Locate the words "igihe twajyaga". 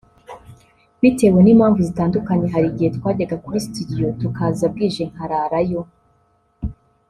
2.71-3.35